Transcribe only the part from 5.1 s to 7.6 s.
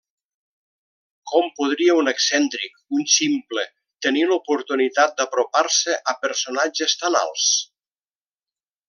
d'apropar-se a personatges tan alts?